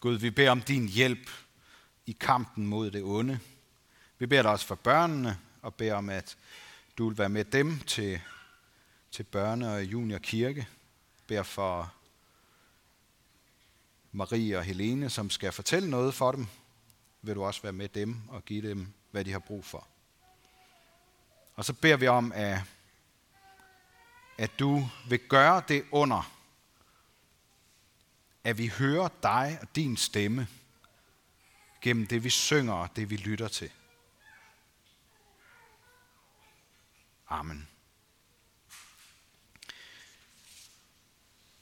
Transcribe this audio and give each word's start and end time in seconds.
Gud, 0.00 0.18
vi 0.18 0.30
beder 0.30 0.50
om 0.50 0.62
din 0.62 0.88
hjælp 0.88 1.30
i 2.06 2.12
kampen 2.12 2.66
mod 2.66 2.90
det 2.90 3.02
onde. 3.02 3.40
Vi 4.18 4.26
beder 4.26 4.42
dig 4.42 4.50
også 4.50 4.66
for 4.66 4.74
børnene 4.74 5.38
og 5.62 5.74
beder 5.74 5.94
om, 5.94 6.08
at 6.08 6.36
du 6.98 7.08
vil 7.08 7.18
være 7.18 7.28
med 7.28 7.44
dem 7.44 7.80
til, 7.80 8.20
til 9.10 9.26
børne- 9.36 9.66
og 9.66 9.84
juniorkirke. 9.84 10.68
Beder 11.26 11.42
for 11.42 11.92
Marie 14.12 14.58
og 14.58 14.64
Helene, 14.64 15.10
som 15.10 15.30
skal 15.30 15.52
fortælle 15.52 15.90
noget 15.90 16.14
for 16.14 16.32
dem. 16.32 16.46
Vil 17.22 17.34
du 17.34 17.44
også 17.44 17.62
være 17.62 17.72
med 17.72 17.88
dem 17.88 18.16
og 18.28 18.44
give 18.44 18.68
dem, 18.68 18.88
hvad 19.10 19.24
de 19.24 19.32
har 19.32 19.38
brug 19.38 19.64
for. 19.64 19.86
Og 21.54 21.64
så 21.64 21.72
beder 21.72 21.96
vi 21.96 22.06
om, 22.06 22.32
at, 22.34 22.60
at 24.38 24.58
du 24.58 24.88
vil 25.08 25.20
gøre 25.28 25.62
det 25.68 25.84
under, 25.90 26.37
at 28.48 28.58
vi 28.58 28.66
hører 28.66 29.08
dig 29.22 29.58
og 29.62 29.68
din 29.76 29.96
stemme 29.96 30.46
gennem 31.80 32.06
det, 32.06 32.24
vi 32.24 32.30
synger 32.30 32.72
og 32.72 32.88
det, 32.96 33.10
vi 33.10 33.16
lytter 33.16 33.48
til. 33.48 33.70
Amen. 37.28 37.68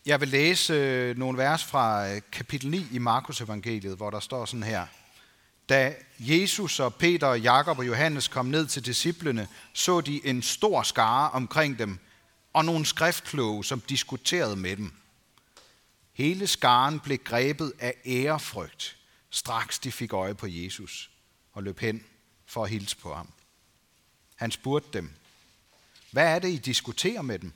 Jeg 0.07 0.21
vil 0.21 0.29
læse 0.29 0.73
øh, 0.73 1.19
nogle 1.19 1.39
vers 1.39 1.65
fra 1.65 2.09
øh, 2.09 2.23
kapitel 2.33 2.71
9 2.71 2.87
i 2.93 2.99
Markus 2.99 3.41
evangeliet, 3.41 3.97
hvor 3.97 4.11
der 4.11 4.21
står 4.21 4.45
sådan 4.45 4.63
her. 4.63 4.87
Da 5.69 5.95
Jesus 6.19 6.81
og 6.81 6.95
Peter 6.95 7.27
og 7.27 7.41
Jakob 7.41 7.79
og 7.79 7.87
Johannes 7.87 8.29
kom 8.29 8.47
ned 8.47 8.67
til 8.67 8.87
disciplene, 8.87 9.49
så 9.73 10.01
de 10.01 10.27
en 10.27 10.43
stor 10.43 10.83
skare 10.83 11.31
omkring 11.31 11.79
dem 11.79 11.99
og 12.53 12.65
nogle 12.65 12.87
skriftkloge, 12.87 13.65
som 13.65 13.81
diskuterede 13.81 14.57
med 14.57 14.77
dem. 14.77 14.93
Hele 16.17 16.47
skaren 16.47 17.01
blev 17.01 17.19
grebet 17.19 17.73
af 17.79 17.95
ærefrygt, 18.07 18.97
straks 19.31 19.79
de 19.79 19.93
fik 19.93 20.13
øje 20.13 20.35
på 20.35 20.47
Jesus 20.47 21.11
og 21.53 21.63
løb 21.63 21.79
hen 21.79 22.05
for 22.47 22.65
at 22.65 22.71
hilse 22.71 22.97
på 22.97 23.15
ham. 23.15 23.29
Han 24.37 24.51
spurgte 24.51 24.89
dem, 24.93 25.11
hvad 26.11 26.35
er 26.35 26.39
det, 26.39 26.49
I 26.49 26.57
diskuterer 26.57 27.23
med 27.23 27.39
dem? 27.39 27.53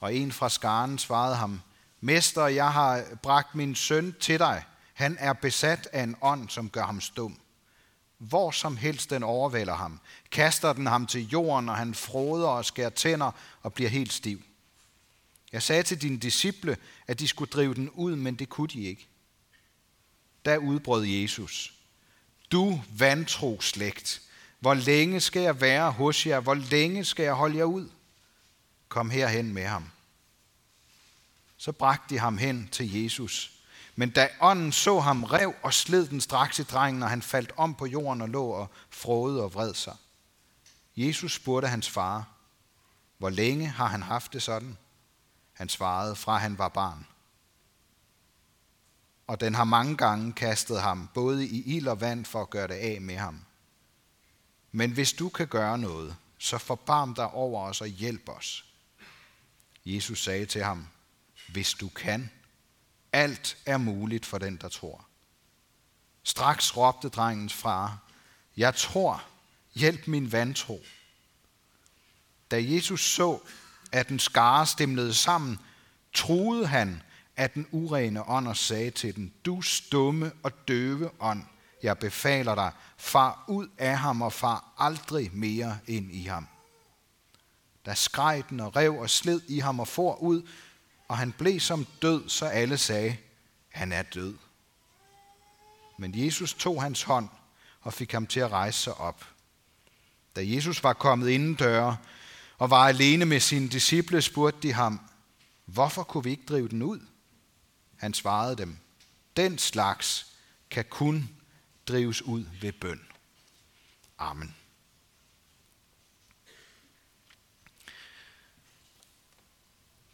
Og 0.00 0.14
en 0.14 0.32
fra 0.32 0.48
skaren 0.48 0.98
svarede 0.98 1.36
ham, 1.36 1.60
Mester, 2.00 2.46
jeg 2.46 2.72
har 2.72 3.04
bragt 3.22 3.54
min 3.54 3.74
søn 3.74 4.14
til 4.20 4.38
dig. 4.38 4.64
Han 4.94 5.16
er 5.20 5.32
besat 5.32 5.88
af 5.92 6.02
en 6.02 6.16
ånd, 6.20 6.48
som 6.48 6.70
gør 6.70 6.84
ham 6.84 7.00
stum. 7.00 7.38
Hvor 8.18 8.50
som 8.50 8.76
helst 8.76 9.10
den 9.10 9.22
overvælder 9.22 9.74
ham, 9.74 10.00
kaster 10.30 10.72
den 10.72 10.86
ham 10.86 11.06
til 11.06 11.28
jorden, 11.28 11.68
og 11.68 11.76
han 11.76 11.94
froder 11.94 12.48
og 12.48 12.64
skærer 12.64 12.90
tænder 12.90 13.30
og 13.62 13.72
bliver 13.74 13.90
helt 13.90 14.12
stiv. 14.12 14.42
Jeg 15.54 15.62
sagde 15.62 15.82
til 15.82 16.02
dine 16.02 16.18
disciple, 16.18 16.76
at 17.06 17.18
de 17.18 17.28
skulle 17.28 17.50
drive 17.50 17.74
den 17.74 17.90
ud, 17.90 18.16
men 18.16 18.34
det 18.34 18.48
kunne 18.48 18.68
de 18.68 18.82
ikke. 18.82 19.06
Da 20.44 20.56
udbrød 20.56 21.04
Jesus. 21.04 21.74
Du 22.52 22.80
vantro 22.98 23.60
slægt, 23.60 24.22
hvor 24.60 24.74
længe 24.74 25.20
skal 25.20 25.42
jeg 25.42 25.60
være 25.60 25.90
hos 25.90 26.26
jer? 26.26 26.40
Hvor 26.40 26.54
længe 26.54 27.04
skal 27.04 27.22
jeg 27.22 27.34
holde 27.34 27.56
jer 27.56 27.64
ud? 27.64 27.88
Kom 28.88 29.10
herhen 29.10 29.52
med 29.54 29.64
ham. 29.64 29.90
Så 31.56 31.72
bragte 31.72 32.14
de 32.14 32.18
ham 32.18 32.38
hen 32.38 32.68
til 32.72 33.02
Jesus. 33.02 33.52
Men 33.96 34.10
da 34.10 34.28
ånden 34.40 34.72
så 34.72 35.00
ham, 35.00 35.24
rev 35.24 35.54
og 35.62 35.74
sled 35.74 36.08
den 36.08 36.20
straks 36.20 36.58
i 36.58 36.62
drengen, 36.62 37.02
og 37.02 37.10
han 37.10 37.22
faldt 37.22 37.52
om 37.56 37.74
på 37.74 37.86
jorden 37.86 38.22
og 38.22 38.28
lå 38.28 38.46
og 38.46 38.70
frode 38.90 39.42
og 39.42 39.54
vred 39.54 39.74
sig. 39.74 39.96
Jesus 40.96 41.34
spurgte 41.34 41.68
hans 41.68 41.90
far, 41.90 42.28
hvor 43.18 43.30
længe 43.30 43.66
har 43.66 43.86
han 43.86 44.02
haft 44.02 44.32
det 44.32 44.42
sådan? 44.42 44.78
Han 45.54 45.68
svarede, 45.68 46.16
fra 46.16 46.36
han 46.38 46.58
var 46.58 46.68
barn. 46.68 47.06
Og 49.26 49.40
den 49.40 49.54
har 49.54 49.64
mange 49.64 49.96
gange 49.96 50.32
kastet 50.32 50.80
ham, 50.80 51.08
både 51.14 51.46
i 51.46 51.76
ild 51.76 51.88
og 51.88 52.00
vand, 52.00 52.24
for 52.24 52.42
at 52.42 52.50
gøre 52.50 52.68
det 52.68 52.74
af 52.74 53.00
med 53.00 53.16
ham. 53.16 53.44
Men 54.72 54.90
hvis 54.90 55.12
du 55.12 55.28
kan 55.28 55.48
gøre 55.48 55.78
noget, 55.78 56.16
så 56.38 56.58
forbarm 56.58 57.14
dig 57.14 57.30
over 57.30 57.68
os 57.68 57.80
og 57.80 57.86
hjælp 57.86 58.28
os. 58.28 58.64
Jesus 59.86 60.24
sagde 60.24 60.46
til 60.46 60.64
ham, 60.64 60.86
hvis 61.48 61.74
du 61.74 61.88
kan, 61.88 62.30
alt 63.12 63.56
er 63.66 63.76
muligt 63.76 64.26
for 64.26 64.38
den, 64.38 64.56
der 64.56 64.68
tror. 64.68 65.06
Straks 66.22 66.76
råbte 66.76 67.08
drengens 67.08 67.52
far, 67.52 67.98
jeg 68.56 68.74
tror, 68.74 69.24
hjælp 69.74 70.06
min 70.06 70.32
vantro. 70.32 70.80
Da 72.50 72.62
Jesus 72.62 73.14
så, 73.14 73.40
at 73.94 74.08
den 74.08 74.18
skare 74.18 74.66
stemlede 74.66 75.14
sammen, 75.14 75.58
troede 76.12 76.66
han, 76.66 77.02
at 77.36 77.54
den 77.54 77.66
urene 77.70 78.28
ånd 78.28 78.48
og 78.48 78.56
sagde 78.56 78.90
til 78.90 79.16
den, 79.16 79.32
du 79.44 79.62
stumme 79.62 80.32
og 80.42 80.68
døve 80.68 81.10
ånd, 81.20 81.42
jeg 81.82 81.98
befaler 81.98 82.54
dig, 82.54 82.72
far 82.96 83.44
ud 83.48 83.68
af 83.78 83.98
ham 83.98 84.22
og 84.22 84.32
far 84.32 84.72
aldrig 84.78 85.30
mere 85.32 85.78
ind 85.86 86.12
i 86.12 86.22
ham. 86.22 86.46
Da 87.86 87.94
skreg 87.94 88.44
den 88.50 88.60
og 88.60 88.76
rev 88.76 88.94
og 88.94 89.10
sled 89.10 89.40
i 89.48 89.58
ham 89.58 89.80
og 89.80 89.88
for 89.88 90.16
ud, 90.16 90.42
og 91.08 91.18
han 91.18 91.32
blev 91.32 91.60
som 91.60 91.86
død, 92.02 92.28
så 92.28 92.46
alle 92.46 92.78
sagde, 92.78 93.16
han 93.68 93.92
er 93.92 94.02
død. 94.02 94.34
Men 95.98 96.24
Jesus 96.24 96.54
tog 96.54 96.82
hans 96.82 97.02
hånd 97.02 97.28
og 97.80 97.92
fik 97.92 98.12
ham 98.12 98.26
til 98.26 98.40
at 98.40 98.52
rejse 98.52 98.78
sig 98.78 98.94
op. 98.94 99.24
Da 100.36 100.40
Jesus 100.44 100.82
var 100.82 100.92
kommet 100.92 101.28
inden 101.28 101.54
døre 101.54 101.96
og 102.58 102.70
var 102.70 102.88
alene 102.88 103.24
med 103.24 103.40
sine 103.40 103.68
disciple, 103.68 104.22
spurgte 104.22 104.68
de 104.68 104.72
ham, 104.72 105.00
hvorfor 105.64 106.02
kunne 106.02 106.24
vi 106.24 106.30
ikke 106.30 106.46
drive 106.48 106.68
den 106.68 106.82
ud? 106.82 107.00
Han 107.96 108.14
svarede 108.14 108.56
dem, 108.56 108.78
den 109.36 109.58
slags 109.58 110.26
kan 110.70 110.84
kun 110.90 111.30
drives 111.86 112.22
ud 112.22 112.44
ved 112.60 112.72
bøn. 112.72 113.00
Amen. 114.18 114.54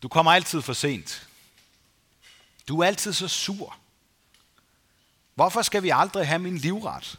Du 0.03 0.09
kommer 0.09 0.33
altid 0.33 0.63
for 0.63 0.73
sent. 0.73 1.29
Du 2.69 2.81
er 2.81 2.87
altid 2.87 3.13
så 3.13 3.29
sur. 3.29 3.77
Hvorfor 5.35 5.63
skal 5.63 5.83
vi 5.83 5.91
aldrig 5.91 6.27
have 6.27 6.39
min 6.39 6.59
livret? 6.59 7.19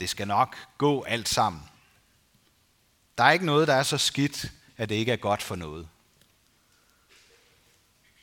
Det 0.00 0.10
skal 0.10 0.26
nok 0.26 0.56
gå 0.78 1.02
alt 1.02 1.28
sammen. 1.28 1.62
Der 3.20 3.26
er 3.26 3.32
ikke 3.32 3.46
noget, 3.46 3.68
der 3.68 3.74
er 3.74 3.82
så 3.82 3.98
skidt, 3.98 4.52
at 4.76 4.88
det 4.88 4.94
ikke 4.94 5.12
er 5.12 5.16
godt 5.16 5.42
for 5.42 5.56
noget. 5.56 5.88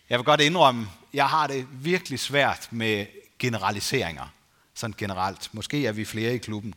Jeg 0.09 0.19
vil 0.19 0.25
godt 0.25 0.41
indrømme, 0.41 0.87
jeg 1.13 1.29
har 1.29 1.47
det 1.47 1.67
virkelig 1.71 2.19
svært 2.19 2.67
med 2.71 3.05
generaliseringer 3.39 4.33
sådan 4.73 4.95
generelt. 4.97 5.53
Måske 5.53 5.87
er 5.87 5.91
vi 5.91 6.05
flere 6.05 6.35
i 6.35 6.37
klubben. 6.37 6.73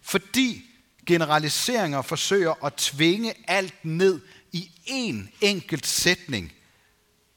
Fordi 0.00 0.64
generaliseringer 1.06 2.02
forsøger 2.02 2.64
at 2.64 2.74
tvinge 2.74 3.34
alt 3.48 3.84
ned 3.84 4.20
i 4.52 4.70
én 4.86 5.36
enkelt 5.40 5.86
sætning, 5.86 6.52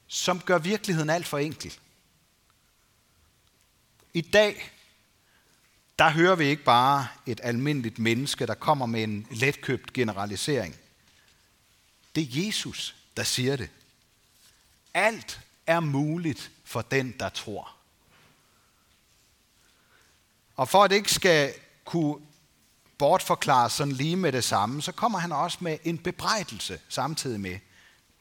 som 0.07 0.39
gør 0.39 0.57
virkeligheden 0.57 1.09
alt 1.09 1.27
for 1.27 1.37
enkel. 1.37 1.77
I 4.13 4.21
dag, 4.21 4.71
der 5.99 6.09
hører 6.09 6.35
vi 6.35 6.45
ikke 6.45 6.63
bare 6.63 7.07
et 7.25 7.39
almindeligt 7.43 7.99
menneske, 7.99 8.45
der 8.45 8.53
kommer 8.53 8.85
med 8.85 9.03
en 9.03 9.27
letkøbt 9.31 9.93
generalisering. 9.93 10.75
Det 12.15 12.23
er 12.23 12.45
Jesus, 12.45 12.95
der 13.17 13.23
siger 13.23 13.55
det. 13.55 13.69
Alt 14.93 15.41
er 15.67 15.79
muligt 15.79 16.51
for 16.63 16.81
den, 16.81 17.15
der 17.19 17.29
tror. 17.29 17.75
Og 20.55 20.69
for 20.69 20.83
at 20.83 20.89
det 20.89 20.95
ikke 20.95 21.11
skal 21.11 21.53
kunne 21.85 22.15
bortforklare 22.97 23.69
sådan 23.69 23.93
lige 23.93 24.15
med 24.15 24.31
det 24.31 24.43
samme, 24.43 24.81
så 24.81 24.91
kommer 24.91 25.19
han 25.19 25.31
også 25.31 25.57
med 25.61 25.77
en 25.83 25.97
bebrejdelse 25.97 26.79
samtidig 26.89 27.39
med. 27.39 27.59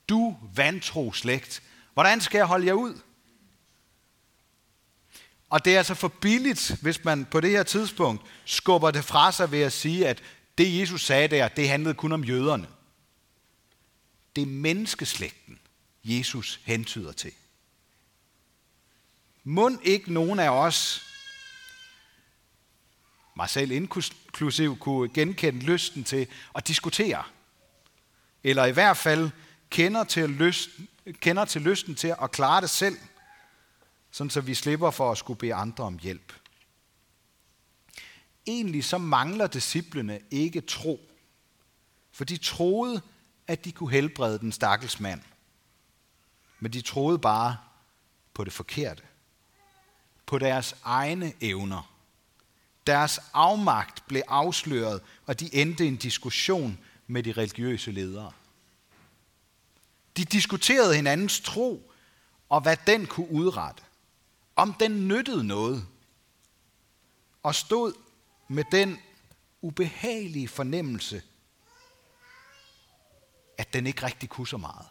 Du 0.08 0.36
vantro 0.54 1.12
slægt, 1.12 1.62
hvordan 1.94 2.20
skal 2.20 2.38
jeg 2.38 2.46
holde 2.46 2.66
jer 2.66 2.72
ud? 2.72 3.00
Og 5.50 5.64
det 5.64 5.74
er 5.74 5.78
altså 5.78 5.94
for 5.94 6.08
billigt, 6.08 6.76
hvis 6.82 7.04
man 7.04 7.24
på 7.24 7.40
det 7.40 7.50
her 7.50 7.62
tidspunkt 7.62 8.22
skubber 8.44 8.90
det 8.90 9.04
fra 9.04 9.32
sig 9.32 9.50
ved 9.50 9.60
at 9.60 9.72
sige, 9.72 10.08
at 10.08 10.22
det 10.58 10.80
Jesus 10.80 11.04
sagde 11.04 11.28
der, 11.28 11.48
det 11.48 11.68
handlede 11.68 11.94
kun 11.94 12.12
om 12.12 12.24
jøderne. 12.24 12.66
Det 14.36 14.42
er 14.42 14.46
menneskeslægten, 14.46 15.58
Jesus 16.04 16.60
hentyder 16.64 17.12
til. 17.12 17.32
Mund 19.44 19.78
ikke 19.82 20.12
nogen 20.12 20.38
af 20.38 20.50
os 20.50 21.04
mig 23.36 23.50
selv 23.50 23.70
inklusiv, 23.70 24.78
kunne 24.78 25.08
genkende 25.08 25.60
lysten 25.60 26.04
til 26.04 26.26
at 26.54 26.68
diskutere. 26.68 27.22
Eller 28.44 28.64
i 28.64 28.72
hvert 28.72 28.96
fald 28.96 29.30
kender 29.70 30.04
til, 30.04 30.30
lysten, 30.30 30.88
kender 31.20 31.44
til 31.44 31.62
lysten 31.62 31.94
til 31.94 32.14
at 32.22 32.32
klare 32.32 32.60
det 32.60 32.70
selv, 32.70 32.96
sådan 34.10 34.30
så 34.30 34.40
vi 34.40 34.54
slipper 34.54 34.90
for 34.90 35.12
at 35.12 35.18
skulle 35.18 35.38
bede 35.38 35.54
andre 35.54 35.84
om 35.84 35.98
hjælp. 35.98 36.32
Egentlig 38.46 38.84
så 38.84 38.98
mangler 38.98 39.46
disciplene 39.46 40.20
ikke 40.30 40.60
tro, 40.60 41.00
for 42.12 42.24
de 42.24 42.36
troede, 42.36 43.02
at 43.46 43.64
de 43.64 43.72
kunne 43.72 43.90
helbrede 43.90 44.38
den 44.38 44.52
stakkels 44.52 45.00
mand. 45.00 45.22
Men 46.60 46.72
de 46.72 46.80
troede 46.80 47.18
bare 47.18 47.56
på 48.34 48.44
det 48.44 48.52
forkerte. 48.52 49.02
på 50.26 50.38
deres 50.38 50.76
egne 50.84 51.32
evner. 51.40 51.94
Deres 52.86 53.20
afmagt 53.32 54.04
blev 54.08 54.22
afsløret, 54.28 55.00
og 55.26 55.40
de 55.40 55.54
endte 55.54 55.86
en 55.86 55.96
diskussion 55.96 56.78
med 57.06 57.22
de 57.22 57.32
religiøse 57.32 57.92
ledere. 57.92 58.32
De 60.16 60.24
diskuterede 60.24 60.96
hinandens 60.96 61.40
tro, 61.40 61.92
og 62.48 62.60
hvad 62.60 62.76
den 62.86 63.06
kunne 63.06 63.30
udrette. 63.30 63.82
Om 64.58 64.72
den 64.72 65.08
nyttede 65.08 65.44
noget. 65.44 65.86
Og 67.42 67.54
stod 67.54 67.92
med 68.48 68.64
den 68.72 68.98
ubehagelige 69.60 70.48
fornemmelse, 70.48 71.22
at 73.58 73.72
den 73.72 73.86
ikke 73.86 74.06
rigtig 74.06 74.28
kunne 74.28 74.48
så 74.48 74.56
meget. 74.56 74.86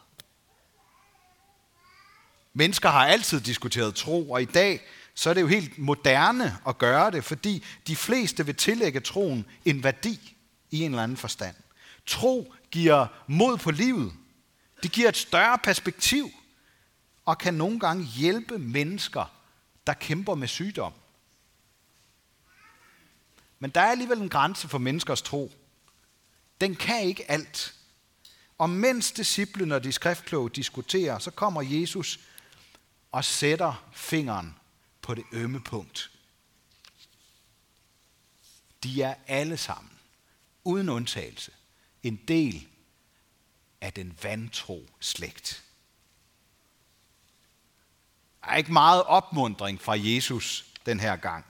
Mennesker 2.52 2.88
har 2.88 3.06
altid 3.06 3.40
diskuteret 3.40 3.94
tro, 3.94 4.30
og 4.30 4.42
i 4.42 4.44
dag 4.44 4.80
så 5.14 5.30
er 5.30 5.34
det 5.34 5.40
jo 5.40 5.46
helt 5.46 5.78
moderne 5.78 6.58
at 6.66 6.78
gøre 6.78 7.10
det, 7.10 7.24
fordi 7.24 7.64
de 7.86 7.96
fleste 7.96 8.46
vil 8.46 8.54
tillægge 8.54 9.00
troen 9.00 9.46
en 9.64 9.84
værdi 9.84 10.36
i 10.70 10.82
en 10.82 10.90
eller 10.90 11.02
anden 11.02 11.16
forstand. 11.16 11.56
Tro 12.06 12.54
giver 12.70 13.06
mod 13.26 13.56
på 13.56 13.70
livet. 13.70 14.12
Det 14.82 14.92
giver 14.92 15.08
et 15.08 15.16
større 15.16 15.58
perspektiv 15.58 16.30
og 17.24 17.38
kan 17.38 17.54
nogle 17.54 17.80
gange 17.80 18.04
hjælpe 18.04 18.58
mennesker, 18.58 19.37
der 19.88 19.94
kæmper 19.94 20.34
med 20.34 20.48
sygdom. 20.48 20.92
Men 23.58 23.70
der 23.70 23.80
er 23.80 23.90
alligevel 23.90 24.18
en 24.18 24.28
grænse 24.28 24.68
for 24.68 24.78
menneskers 24.78 25.22
tro. 25.22 25.52
Den 26.60 26.76
kan 26.76 27.02
ikke 27.02 27.30
alt. 27.30 27.74
Og 28.58 28.70
mens 28.70 29.12
disciplene 29.12 29.74
og 29.74 29.84
de 29.84 29.92
skriftkloge 29.92 30.50
diskuterer, 30.50 31.18
så 31.18 31.30
kommer 31.30 31.62
Jesus 31.62 32.20
og 33.12 33.24
sætter 33.24 33.88
fingeren 33.92 34.54
på 35.02 35.14
det 35.14 35.24
ømme 35.32 35.60
punkt. 35.60 36.10
De 38.82 39.02
er 39.02 39.14
alle 39.26 39.56
sammen, 39.56 39.92
uden 40.64 40.88
undtagelse, 40.88 41.52
en 42.02 42.16
del 42.16 42.68
af 43.80 43.92
den 43.92 44.18
vantro 44.22 44.88
slægt. 45.00 45.64
Der 48.48 48.54
er 48.54 48.58
ikke 48.58 48.72
meget 48.72 49.02
opmundring 49.02 49.80
fra 49.80 49.94
Jesus 49.98 50.64
den 50.86 51.00
her 51.00 51.16
gang. 51.16 51.44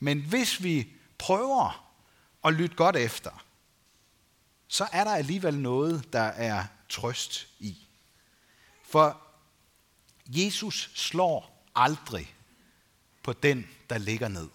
Men 0.00 0.20
hvis 0.20 0.62
vi 0.62 0.88
prøver 1.18 1.92
at 2.44 2.54
lytte 2.54 2.76
godt 2.76 2.96
efter, 2.96 3.44
så 4.68 4.88
er 4.92 5.04
der 5.04 5.14
alligevel 5.14 5.58
noget, 5.58 6.12
der 6.12 6.22
er 6.22 6.64
trøst 6.88 7.48
i. 7.58 7.88
For 8.82 9.20
Jesus 10.26 10.90
slår 10.94 11.66
aldrig 11.74 12.34
på 13.22 13.32
den, 13.32 13.68
der 13.90 13.98
ligger 13.98 14.28
ned. 14.28 14.48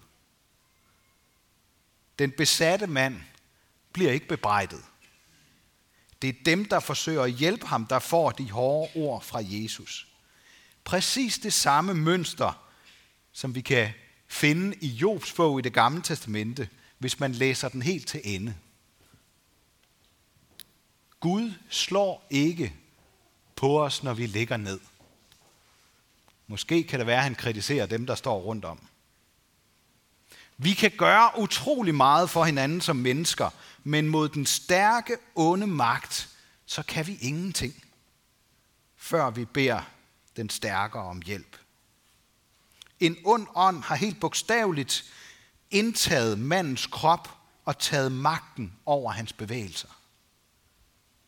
Den 2.20 2.32
besatte 2.32 2.88
mand 2.88 3.22
bliver 3.94 4.12
ikke 4.12 4.28
bebrejdet. 4.28 4.86
Det 6.22 6.30
er 6.30 6.44
dem, 6.46 6.66
der 6.66 6.80
forsøger 6.80 7.24
at 7.24 7.32
hjælpe 7.32 7.66
ham, 7.66 7.86
der 7.86 8.00
får 8.00 8.32
de 8.32 8.52
hårde 8.52 8.92
ord 8.96 9.22
fra 9.22 9.40
Jesus. 9.44 10.08
Præcis 10.86 11.40
det 11.40 11.54
samme 11.54 11.94
mønster, 11.94 12.68
som 13.32 13.56
vi 13.56 13.62
kan 13.62 13.94
finde 14.28 14.78
i 14.82 14.88
Jobs 14.88 15.34
bog 15.34 15.60
i 15.60 15.62
det 15.62 15.74
gamle 15.74 16.02
testamente, 16.02 16.70
hvis 16.98 17.20
man 17.20 17.32
læser 17.32 17.70
den 17.70 17.82
helt 17.82 18.08
til 18.08 18.22
ende. 18.24 18.56
Gud 21.20 21.54
slår 21.70 22.28
ikke 22.30 22.74
på 23.56 23.84
os, 23.84 24.04
når 24.04 24.14
vi 24.14 24.26
ligger 24.26 24.58
ned. 24.58 24.80
Måske 26.48 26.84
kan 26.84 27.00
det 27.00 27.08
være, 27.08 27.18
at 27.18 27.24
han 27.24 27.36
kritiserer 27.36 27.86
dem, 27.86 28.06
der 28.06 28.16
står 28.16 28.40
rundt 28.40 28.66
om. 28.66 28.80
Vi 30.58 30.74
kan 30.74 30.92
gøre 30.98 31.32
utrolig 31.38 31.96
meget 31.96 32.30
for 32.30 32.44
hinanden 32.44 32.82
som 32.82 32.96
mennesker, 32.96 33.50
men 33.84 34.08
mod 34.08 34.30
den 34.30 34.46
stærke, 34.46 35.18
onde 35.36 35.68
magt, 35.68 36.30
så 36.66 36.84
kan 36.84 37.08
vi 37.08 37.18
ingenting, 37.22 37.84
før 38.98 39.30
vi 39.30 39.46
beder 39.46 39.95
den 40.36 40.50
stærkere 40.50 41.04
om 41.04 41.22
hjælp. 41.22 41.58
En 43.00 43.18
ond 43.26 43.48
ånd 43.56 43.84
har 43.84 43.96
helt 43.96 44.20
bogstaveligt 44.20 45.04
indtaget 45.72 46.40
mandens 46.40 46.88
krop 46.88 47.30
og 47.66 47.80
taget 47.80 48.12
magten 48.12 48.74
over 48.86 49.12
hans 49.12 49.34
bevægelser. 49.34 50.00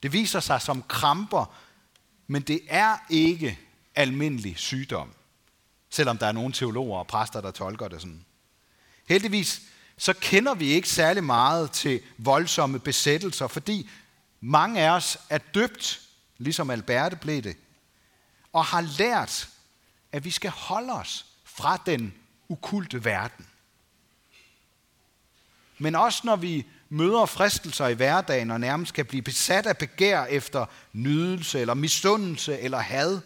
Det 0.04 0.13
viser 0.13 0.39
sig 0.39 0.62
som 0.62 0.83
kramper, 0.88 1.56
men 2.27 2.42
det 2.42 2.62
er 2.68 2.98
ikke 3.09 3.59
almindelig 3.95 4.57
sygdom. 4.57 5.13
Selvom 5.89 6.18
der 6.18 6.27
er 6.27 6.31
nogle 6.31 6.53
teologer 6.53 7.00
og 7.00 7.07
præster, 7.07 7.42
der 7.42 7.51
tolker 7.51 7.88
det 7.88 8.01
sådan. 8.01 8.25
Heldigvis 9.07 9.62
så 9.98 10.13
kender 10.13 10.53
vi 10.53 10.65
ikke 10.65 10.89
særlig 10.89 11.24
meget 11.24 11.71
til 11.71 12.01
voldsomme 12.18 12.80
besættelser, 12.80 13.48
fordi 13.48 13.89
mange 14.42 14.81
af 14.81 14.89
os 14.89 15.18
er 15.30 15.38
døbt, 15.38 16.01
ligesom 16.38 16.69
Alberte 16.69 17.15
blev 17.15 17.42
det, 17.42 17.57
og 18.57 18.65
har 18.65 18.81
lært, 18.81 19.50
at 20.12 20.25
vi 20.25 20.31
skal 20.31 20.51
holde 20.51 20.94
os 20.94 21.25
fra 21.44 21.77
den 21.86 22.13
ukulte 22.50 23.06
verden. 23.06 23.48
Men 25.77 25.95
også 25.95 26.21
når 26.24 26.36
vi 26.36 26.65
møder 26.89 27.25
fristelser 27.25 27.88
i 27.88 27.94
hverdagen 27.94 28.51
og 28.51 28.59
nærmest 28.59 28.94
kan 28.94 29.06
blive 29.06 29.21
besat 29.21 29.65
af 29.65 29.77
begær 29.77 30.25
efter 30.25 30.65
nydelse 30.94 31.59
eller 31.59 31.74
misundelse 31.74 32.59
eller 32.59 32.80
had, 32.80 33.21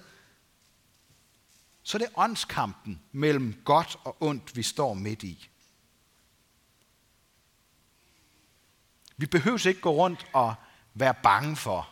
så 1.83 1.97
det 1.97 2.05
er 2.05 2.19
åndskampen 2.19 3.01
mellem 3.11 3.61
godt 3.65 3.97
og 4.03 4.17
ondt, 4.19 4.55
vi 4.55 4.63
står 4.63 4.93
midt 4.93 5.23
i. 5.23 5.49
Vi 9.17 9.25
behøver 9.25 9.67
ikke 9.67 9.81
gå 9.81 9.91
rundt 9.91 10.27
og 10.33 10.55
være 10.93 11.15
bange 11.23 11.55
for 11.55 11.89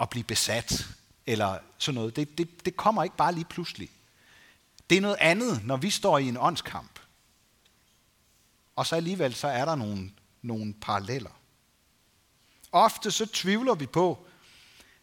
at 0.00 0.10
blive 0.10 0.24
besat 0.24 0.97
eller 1.28 1.58
sådan 1.78 1.94
noget. 1.94 2.16
Det, 2.16 2.38
det, 2.38 2.64
det 2.64 2.76
kommer 2.76 3.04
ikke 3.04 3.16
bare 3.16 3.34
lige 3.34 3.44
pludselig. 3.44 3.90
Det 4.90 4.96
er 4.96 5.00
noget 5.00 5.16
andet, 5.20 5.64
når 5.64 5.76
vi 5.76 5.90
står 5.90 6.18
i 6.18 6.28
en 6.28 6.36
åndskamp. 6.36 6.98
Og 8.76 8.86
så 8.86 8.96
alligevel 8.96 9.34
så 9.34 9.48
er 9.48 9.64
der 9.64 9.74
nogle, 9.74 10.10
nogle 10.42 10.74
paralleller. 10.74 11.30
Ofte 12.72 13.10
så 13.10 13.26
tvivler 13.26 13.74
vi 13.74 13.86
på, 13.86 14.26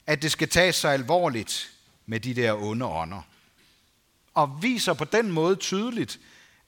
at 0.07 0.22
det 0.22 0.31
skal 0.31 0.50
tages 0.50 0.75
så 0.75 0.88
alvorligt 0.88 1.72
med 2.06 2.19
de 2.19 2.36
der 2.36 2.54
onde 2.54 2.86
ånder 2.86 3.22
og 4.33 4.63
viser 4.63 4.94
på 4.94 5.06
den 5.06 5.31
måde 5.31 5.56
tydeligt, 5.56 6.20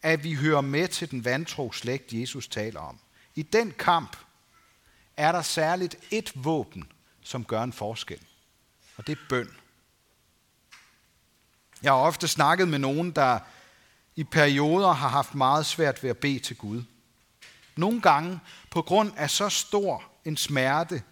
at 0.01 0.23
vi 0.23 0.33
hører 0.33 0.61
med 0.61 0.87
til 0.87 1.11
den 1.11 1.25
vantro 1.25 1.71
slægt, 1.71 2.13
Jesus 2.13 2.47
taler 2.47 2.79
om. 2.79 2.99
I 3.35 3.41
den 3.41 3.71
kamp 3.71 4.17
er 5.17 5.31
der 5.31 5.41
særligt 5.41 5.95
et 6.11 6.31
våben, 6.35 6.91
som 7.21 7.45
gør 7.45 7.63
en 7.63 7.73
forskel, 7.73 8.19
og 8.97 9.07
det 9.07 9.17
er 9.17 9.23
bøn. 9.29 9.55
Jeg 11.83 11.91
har 11.91 11.99
ofte 11.99 12.27
snakket 12.27 12.67
med 12.67 12.79
nogen, 12.79 13.11
der 13.11 13.39
i 14.15 14.23
perioder 14.23 14.91
har 14.91 15.09
haft 15.09 15.35
meget 15.35 15.65
svært 15.65 16.03
ved 16.03 16.09
at 16.09 16.17
bede 16.17 16.39
til 16.39 16.57
Gud. 16.57 16.83
Nogle 17.75 18.01
gange 18.01 18.39
på 18.71 18.81
grund 18.81 19.13
af 19.17 19.29
så 19.29 19.49
stor 19.49 20.03
en 20.25 20.37
smerte, 20.37 21.03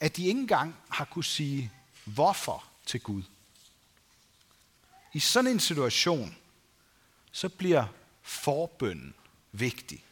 at 0.00 0.16
de 0.16 0.26
ikke 0.26 0.40
engang 0.40 0.76
har 0.88 1.04
kunne 1.04 1.24
sige 1.24 1.72
hvorfor 2.04 2.64
til 2.86 3.00
Gud. 3.00 3.22
I 5.12 5.18
sådan 5.18 5.50
en 5.50 5.60
situation, 5.60 6.36
så 7.32 7.48
bliver 7.48 7.86
forbønnen 8.22 9.14
vigtig. 9.52 10.04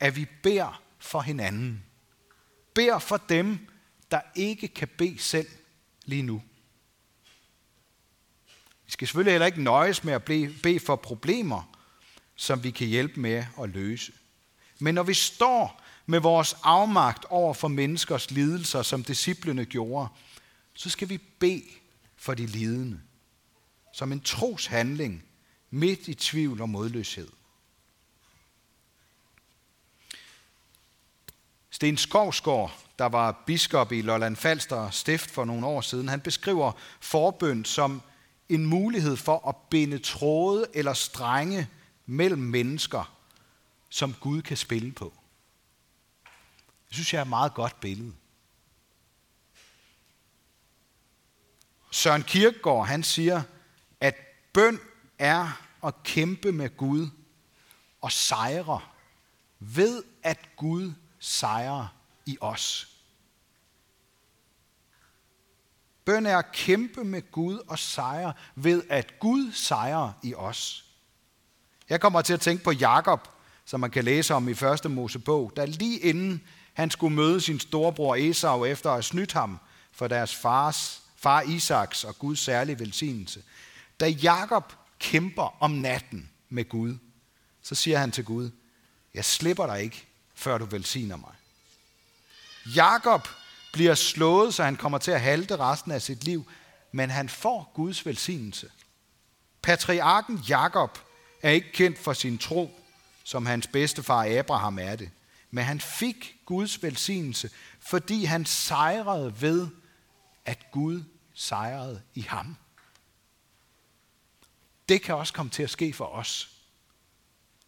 At 0.00 0.16
vi 0.16 0.26
beder 0.42 0.82
for 0.98 1.20
hinanden. 1.20 1.84
Beder 2.74 2.98
for 2.98 3.16
dem, 3.16 3.68
der 4.10 4.20
ikke 4.34 4.68
kan 4.68 4.88
bede 4.88 5.18
selv 5.18 5.48
lige 6.04 6.22
nu. 6.22 6.42
Vi 8.86 8.90
skal 8.90 9.08
selvfølgelig 9.08 9.32
heller 9.32 9.46
ikke 9.46 9.62
nøjes 9.62 10.04
med 10.04 10.12
at 10.12 10.24
bede 10.24 10.80
for 10.80 10.96
problemer, 10.96 11.76
som 12.36 12.64
vi 12.64 12.70
kan 12.70 12.86
hjælpe 12.86 13.20
med 13.20 13.44
at 13.60 13.68
løse. 13.68 14.12
Men 14.78 14.94
når 14.94 15.02
vi 15.02 15.14
står 15.14 15.82
med 16.06 16.20
vores 16.20 16.56
afmagt 16.62 17.24
over 17.24 17.54
for 17.54 17.68
menneskers 17.68 18.30
lidelser, 18.30 18.82
som 18.82 19.04
disciplene 19.04 19.64
gjorde, 19.64 20.08
så 20.74 20.90
skal 20.90 21.08
vi 21.08 21.18
bede 21.18 21.64
for 22.16 22.34
de 22.34 22.46
lidende 22.46 23.00
som 23.94 24.12
en 24.12 24.20
troshandling 24.20 25.24
midt 25.70 26.08
i 26.08 26.14
tvivl 26.14 26.60
og 26.60 26.68
modløshed. 26.68 27.28
Sten 31.70 31.96
Skovsgaard, 31.96 32.83
der 32.98 33.04
var 33.04 33.42
biskop 33.46 33.92
i 33.92 34.02
Lolland 34.02 34.36
Falster 34.36 34.90
stift 34.90 35.30
for 35.30 35.44
nogle 35.44 35.66
år 35.66 35.80
siden, 35.80 36.08
han 36.08 36.20
beskriver 36.20 36.72
forbøn 37.00 37.64
som 37.64 38.02
en 38.48 38.66
mulighed 38.66 39.16
for 39.16 39.48
at 39.48 39.56
binde 39.70 39.98
tråde 39.98 40.66
eller 40.74 40.92
strenge 40.92 41.68
mellem 42.06 42.40
mennesker, 42.40 43.16
som 43.88 44.14
Gud 44.20 44.42
kan 44.42 44.56
spille 44.56 44.92
på. 44.92 45.12
Det 46.88 46.94
synes 46.94 47.12
jeg 47.12 47.18
er 47.18 47.22
et 47.22 47.28
meget 47.28 47.54
godt 47.54 47.80
billede. 47.80 48.12
Søren 51.90 52.22
Kierkegaard, 52.22 52.86
han 52.86 53.02
siger, 53.02 53.42
at 54.00 54.14
Bøn 54.52 54.80
er 55.18 55.60
at 55.84 56.02
kæmpe 56.02 56.52
med 56.52 56.76
Gud 56.76 57.08
og 58.00 58.12
sejre 58.12 58.80
ved 59.58 60.02
at 60.22 60.56
Gud 60.56 60.92
sejrer 61.18 62.03
i 62.26 62.36
os. 62.40 62.88
Bøn 66.04 66.26
er 66.26 66.38
at 66.38 66.52
kæmpe 66.52 67.04
med 67.04 67.30
Gud 67.32 67.58
og 67.68 67.78
sejre 67.78 68.32
ved 68.54 68.82
at 68.88 69.18
Gud 69.18 69.52
sejrer 69.52 70.12
i 70.22 70.34
os. 70.34 70.84
Jeg 71.88 72.00
kommer 72.00 72.22
til 72.22 72.32
at 72.32 72.40
tænke 72.40 72.64
på 72.64 72.72
Jakob, 72.72 73.28
som 73.64 73.80
man 73.80 73.90
kan 73.90 74.04
læse 74.04 74.34
om 74.34 74.48
i 74.48 74.54
første 74.54 74.88
Mosebog, 74.88 75.52
der 75.56 75.66
lige 75.66 75.98
inden 75.98 76.42
han 76.72 76.90
skulle 76.90 77.14
møde 77.14 77.40
sin 77.40 77.60
storebror 77.60 78.16
Esau 78.16 78.64
efter 78.64 78.90
at 78.90 78.94
have 78.94 79.02
snydt 79.02 79.32
ham 79.32 79.58
for 79.92 80.08
deres 80.08 80.34
fars, 80.34 81.02
far 81.16 81.42
Isaks 81.42 82.04
og 82.04 82.18
Guds 82.18 82.38
særlige 82.38 82.78
velsignelse. 82.78 83.42
Da 84.00 84.08
Jakob 84.08 84.72
kæmper 84.98 85.56
om 85.62 85.70
natten 85.70 86.30
med 86.48 86.68
Gud, 86.68 86.96
så 87.62 87.74
siger 87.74 87.98
han 87.98 88.12
til 88.12 88.24
Gud, 88.24 88.50
jeg 89.14 89.24
slipper 89.24 89.66
dig 89.66 89.82
ikke, 89.82 90.06
før 90.34 90.58
du 90.58 90.64
velsigner 90.64 91.16
mig. 91.16 91.32
Jakob 92.66 93.28
bliver 93.72 93.94
slået, 93.94 94.54
så 94.54 94.64
han 94.64 94.76
kommer 94.76 94.98
til 94.98 95.10
at 95.10 95.20
halte 95.20 95.56
resten 95.56 95.90
af 95.90 96.02
sit 96.02 96.24
liv, 96.24 96.50
men 96.92 97.10
han 97.10 97.28
får 97.28 97.72
Guds 97.74 98.06
velsignelse. 98.06 98.70
Patriarken 99.62 100.36
Jakob 100.48 100.98
er 101.42 101.50
ikke 101.50 101.72
kendt 101.72 101.98
for 101.98 102.12
sin 102.12 102.38
tro, 102.38 102.80
som 103.24 103.46
hans 103.46 103.66
bedstefar 103.66 104.38
Abraham 104.38 104.78
er 104.78 104.96
det. 104.96 105.10
Men 105.50 105.64
han 105.64 105.80
fik 105.80 106.36
Guds 106.46 106.82
velsignelse, 106.82 107.50
fordi 107.80 108.24
han 108.24 108.44
sejrede 108.44 109.40
ved, 109.40 109.68
at 110.44 110.70
Gud 110.72 111.02
sejrede 111.34 112.02
i 112.14 112.20
ham. 112.20 112.56
Det 114.88 115.02
kan 115.02 115.14
også 115.14 115.32
komme 115.32 115.50
til 115.50 115.62
at 115.62 115.70
ske 115.70 115.92
for 115.92 116.06
os, 116.06 116.50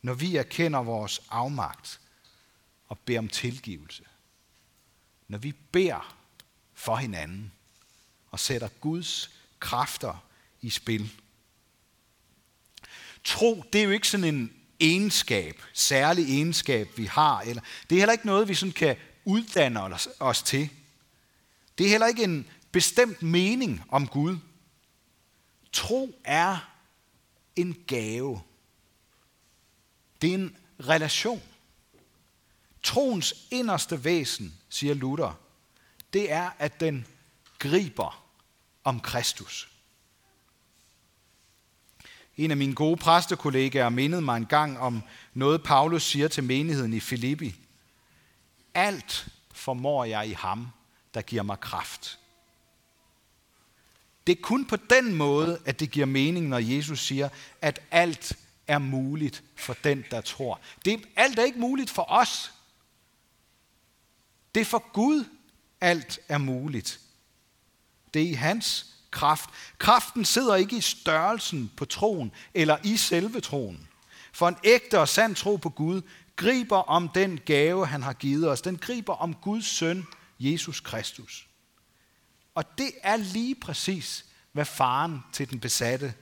når 0.03 0.15
vi 0.15 0.37
erkender 0.37 0.79
vores 0.79 1.23
afmagt 1.31 2.01
og 2.89 2.99
beder 2.99 3.19
om 3.19 3.29
tilgivelse. 3.29 4.05
Når 5.29 5.39
vi 5.39 5.53
beder 5.53 6.17
for 6.75 6.97
hinanden 6.97 7.53
og 8.31 8.41
sætter 8.41 8.69
Guds 8.69 9.31
kræfter 9.61 10.25
i 10.61 10.71
spil. 10.71 11.13
Tro, 13.25 13.65
det 13.73 13.81
er 13.81 13.85
jo 13.85 13.91
ikke 13.91 14.09
sådan 14.09 14.35
en 14.35 14.53
egenskab, 14.81 15.63
særlig 15.73 16.25
egenskab, 16.25 16.99
vi 16.99 17.05
har. 17.05 17.41
Eller, 17.41 17.63
det 17.91 17.97
er 17.97 18.01
heller 18.01 18.13
ikke 18.13 18.27
noget, 18.27 18.49
vi 18.49 18.55
sådan 18.55 18.73
kan 18.73 18.97
uddanne 19.25 19.83
os, 19.83 20.09
os 20.21 20.43
til. 20.43 20.71
Det 21.79 21.87
er 21.87 21.91
heller 21.91 22.07
ikke 22.07 22.25
en 22.25 22.49
bestemt 22.73 23.23
mening 23.23 23.83
om 23.89 24.09
Gud. 24.09 24.39
Tro 25.73 26.21
er 26.25 26.73
en 27.57 27.85
gave. 27.87 28.43
Det 30.23 30.31
er 30.31 30.35
en 30.35 30.57
relation. 30.81 31.43
Troens 32.83 33.35
inderste 33.51 34.05
væsen, 34.05 34.55
siger 34.69 34.95
Luther, 34.95 35.39
det 36.13 36.33
er, 36.33 36.51
at 36.59 36.81
den 36.81 37.07
griber 37.59 38.25
om 38.85 39.01
Kristus. 39.01 39.69
En 42.37 42.51
af 42.51 42.57
mine 42.57 42.75
gode 42.75 42.97
præstekollegaer 42.97 43.89
mindede 43.89 44.23
mig 44.23 44.37
en 44.37 44.47
gang 44.47 44.79
om 44.79 45.03
noget, 45.35 45.63
Paulus 45.63 46.03
siger 46.03 46.29
til 46.29 46.45
menigheden 46.45 46.93
i 46.93 47.01
Filippi. 47.01 47.55
Alt 48.75 49.29
formår 49.53 50.05
jeg 50.05 50.29
i 50.29 50.33
ham, 50.33 50.69
der 51.15 51.23
giver 51.23 51.43
mig 51.43 51.61
kraft. 51.61 52.19
Det 54.27 54.39
er 54.39 54.43
kun 54.43 54.65
på 54.65 54.77
den 54.77 55.15
måde, 55.15 55.61
at 55.65 55.81
det 55.81 55.91
giver 55.91 56.07
mening, 56.07 56.49
når 56.49 56.59
Jesus 56.59 57.01
siger, 57.01 57.29
at 57.63 57.81
alt 57.91 58.33
er 58.67 58.79
muligt 58.79 59.43
for 59.57 59.77
den, 59.85 60.05
der 60.11 60.21
tror. 60.21 60.61
Det, 60.85 61.05
alt 61.17 61.39
er 61.39 61.45
ikke 61.45 61.59
muligt 61.59 61.91
for 61.91 62.05
os. 62.09 62.53
Det 64.57 64.63
er 64.63 64.65
for 64.65 64.93
Gud, 64.93 65.25
alt 65.81 66.19
er 66.29 66.39
muligt. 66.39 67.01
Det 68.15 68.23
er 68.23 68.27
i 68.27 68.33
hans 68.33 68.95
kraft. 69.11 69.51
Kraften 69.79 70.25
sidder 70.25 70.55
ikke 70.55 70.77
i 70.77 70.81
størrelsen 70.81 71.73
på 71.77 71.85
troen 71.85 72.33
eller 72.55 72.79
i 72.85 72.97
selve 72.97 73.41
troen. 73.41 73.89
For 74.33 74.49
en 74.49 74.57
ægte 74.65 75.01
og 75.01 75.09
sand 75.09 75.35
tro 75.35 75.57
på 75.57 75.71
Gud 75.71 76.03
griber 76.37 76.77
om 76.77 77.09
den 77.09 77.41
gave, 77.41 77.87
han 77.87 78.03
har 78.03 78.13
givet 78.13 78.51
os. 78.51 78.61
Den 78.61 78.79
griber 78.79 79.15
om 79.15 79.35
Guds 79.35 79.67
søn, 79.67 80.07
Jesus 80.39 80.81
Kristus. 80.81 81.47
Og 82.55 82.79
det 82.79 82.91
er 83.03 83.17
lige 83.17 83.55
præcis, 83.55 84.25
hvad 84.53 84.65
faren 84.65 85.21
til 85.33 85.51
den 85.51 85.61
besatte 85.61 86.15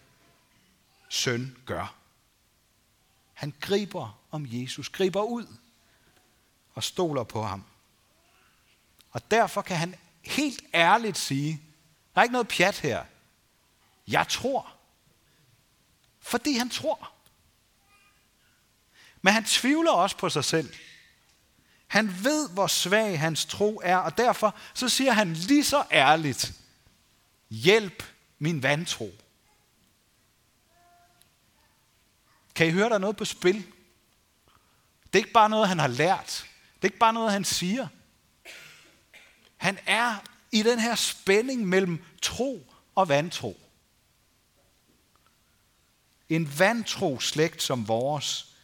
søn 1.08 1.56
gør. 1.66 1.94
Han 3.32 3.54
griber 3.60 4.18
om 4.30 4.46
Jesus, 4.48 4.88
griber 4.88 5.22
ud 5.22 5.46
og 6.74 6.84
stoler 6.84 7.24
på 7.24 7.42
ham. 7.42 7.64
Og 9.14 9.30
derfor 9.30 9.62
kan 9.62 9.76
han 9.76 9.94
helt 10.22 10.60
ærligt 10.74 11.18
sige, 11.18 11.62
der 12.14 12.20
er 12.20 12.22
ikke 12.22 12.32
noget 12.32 12.48
pjat 12.48 12.78
her. 12.78 13.04
Jeg 14.08 14.28
tror. 14.28 14.72
Fordi 16.20 16.52
han 16.52 16.70
tror. 16.70 17.12
Men 19.22 19.32
han 19.32 19.44
tvivler 19.44 19.92
også 19.92 20.16
på 20.16 20.28
sig 20.28 20.44
selv. 20.44 20.74
Han 21.86 22.24
ved, 22.24 22.50
hvor 22.50 22.66
svag 22.66 23.20
hans 23.20 23.46
tro 23.46 23.80
er, 23.84 23.96
og 23.96 24.16
derfor 24.18 24.54
så 24.74 24.88
siger 24.88 25.12
han 25.12 25.32
lige 25.32 25.64
så 25.64 25.84
ærligt, 25.92 26.52
hjælp 27.50 28.02
min 28.38 28.62
vantro. 28.62 29.10
Kan 32.54 32.66
I 32.66 32.70
høre, 32.70 32.88
der 32.88 32.94
er 32.94 32.98
noget 32.98 33.16
på 33.16 33.24
spil? 33.24 33.66
Det 35.06 35.12
er 35.12 35.18
ikke 35.18 35.32
bare 35.32 35.50
noget, 35.50 35.68
han 35.68 35.78
har 35.78 35.86
lært. 35.86 36.46
Det 36.74 36.80
er 36.82 36.86
ikke 36.86 36.98
bare 36.98 37.12
noget, 37.12 37.32
han 37.32 37.44
siger. 37.44 37.88
Han 39.64 39.78
er 39.86 40.16
i 40.52 40.62
den 40.62 40.78
her 40.78 40.94
spænding 40.94 41.66
mellem 41.68 42.04
tro 42.22 42.72
og 42.94 43.08
vantro. 43.08 43.60
En 46.28 46.58
vantro 46.58 47.20
slægt 47.20 47.62
som 47.62 47.88
vores, 47.88 48.56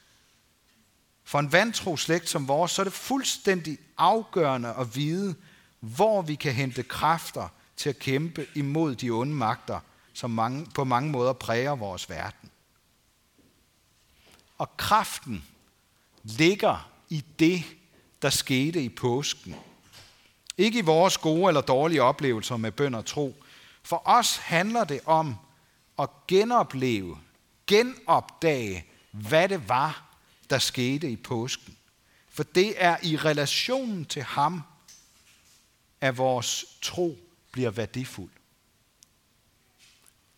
for 1.24 1.38
en 1.38 1.52
vantro 1.52 1.96
slægt 1.96 2.28
som 2.28 2.48
vores, 2.48 2.70
så 2.70 2.82
er 2.82 2.84
det 2.84 2.92
fuldstændig 2.92 3.78
afgørende 3.96 4.74
at 4.74 4.96
vide, 4.96 5.34
hvor 5.80 6.22
vi 6.22 6.34
kan 6.34 6.52
hente 6.52 6.82
kræfter 6.82 7.48
til 7.76 7.88
at 7.88 7.98
kæmpe 7.98 8.46
imod 8.54 8.94
de 8.94 9.10
onde 9.10 9.34
magter, 9.34 9.80
som 10.12 10.30
mange, 10.30 10.66
på 10.74 10.84
mange 10.84 11.10
måder 11.10 11.32
præger 11.32 11.74
vores 11.76 12.10
verden. 12.10 12.50
Og 14.58 14.76
kraften 14.76 15.44
ligger 16.22 16.90
i 17.08 17.24
det, 17.38 17.64
der 18.22 18.30
skete 18.30 18.82
i 18.82 18.88
påsken– 18.88 19.54
ikke 20.60 20.78
i 20.78 20.82
vores 20.82 21.18
gode 21.18 21.48
eller 21.48 21.60
dårlige 21.60 22.02
oplevelser 22.02 22.56
med 22.56 22.72
bøn 22.72 22.94
og 22.94 23.06
tro. 23.06 23.36
For 23.82 24.02
os 24.04 24.36
handler 24.36 24.84
det 24.84 25.00
om 25.06 25.36
at 25.98 26.08
genopleve, 26.28 27.18
genopdage, 27.66 28.86
hvad 29.10 29.48
det 29.48 29.68
var, 29.68 30.16
der 30.50 30.58
skete 30.58 31.10
i 31.10 31.16
påsken. 31.16 31.76
For 32.28 32.42
det 32.42 32.74
er 32.76 32.96
i 33.02 33.16
relationen 33.16 34.04
til 34.04 34.22
ham, 34.22 34.62
at 36.00 36.18
vores 36.18 36.64
tro 36.82 37.18
bliver 37.52 37.70
værdifuld. 37.70 38.30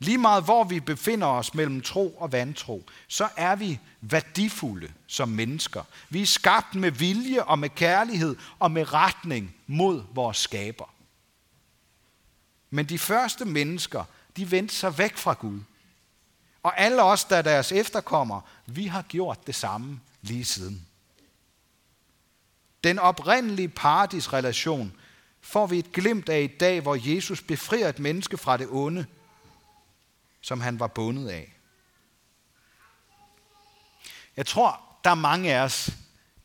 Lige 0.03 0.19
meget 0.19 0.45
hvor 0.45 0.65
vi 0.65 0.81
befinder 0.81 1.27
os 1.27 1.55
mellem 1.55 1.81
tro 1.81 2.11
og 2.11 2.33
vantro, 2.33 2.85
så 3.09 3.29
er 3.37 3.57
vi 3.57 3.81
værdifulde 4.01 4.93
som 5.07 5.29
mennesker. 5.29 5.83
Vi 6.11 6.23
er 6.23 6.27
skabt 6.27 6.75
med 6.75 6.91
vilje 6.91 7.43
og 7.43 7.59
med 7.59 7.69
kærlighed 7.69 8.37
og 8.59 8.71
med 8.71 8.93
retning 8.93 9.55
mod 9.67 10.03
vores 10.15 10.37
skaber. 10.37 10.95
Men 12.71 12.87
de 12.87 12.99
første 12.99 13.45
mennesker, 13.45 14.05
de 14.37 14.51
vendte 14.51 14.75
sig 14.75 14.99
væk 14.99 15.17
fra 15.17 15.33
Gud. 15.33 15.61
Og 16.63 16.81
alle 16.81 17.03
os, 17.03 17.25
der 17.25 17.37
er 17.37 17.43
deres 17.43 17.73
efterkommer, 17.73 18.41
vi 18.67 18.87
har 18.87 19.03
gjort 19.03 19.47
det 19.47 19.55
samme 19.55 20.01
lige 20.23 20.45
siden. 20.45 20.87
Den 22.85 22.99
oprindelige 22.99 23.69
paradisrelation 23.69 24.93
får 25.41 25.67
vi 25.67 25.79
et 25.79 25.93
glimt 25.93 26.29
af 26.29 26.41
i 26.41 26.47
dag, 26.47 26.81
hvor 26.81 27.15
Jesus 27.15 27.43
befrier 27.43 27.89
et 27.89 27.99
menneske 27.99 28.37
fra 28.37 28.57
det 28.57 28.69
onde– 28.71 29.07
som 30.43 30.61
han 30.61 30.81
var 30.81 30.87
bundet 30.87 31.29
af. 31.29 31.57
Jeg 34.37 34.47
tror, 34.47 34.81
der 35.05 35.11
er 35.11 35.15
mange 35.15 35.55
af 35.55 35.61
os, 35.61 35.91